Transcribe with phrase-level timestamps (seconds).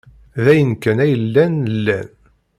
[0.43, 1.55] D ayen kan ay llan
[1.85, 2.09] lan.